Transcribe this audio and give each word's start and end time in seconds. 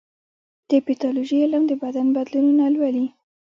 د 0.69 0.71
پیتالوژي 0.85 1.37
علم 1.43 1.63
د 1.67 1.71
بدن 1.83 2.07
بدلونونه 2.15 2.63
لولي. 2.75 3.05